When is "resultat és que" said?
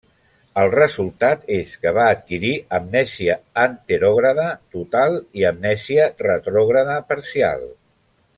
0.75-1.91